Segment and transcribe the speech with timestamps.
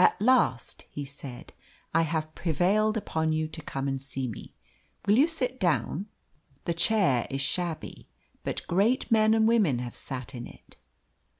[0.00, 1.52] "At last," he said,
[1.94, 4.52] "I have prevailed upon you to come and see me.
[5.06, 6.06] Will you sit down?
[6.64, 8.08] The chair is shabby,
[8.42, 10.76] but great men and women have sat in it."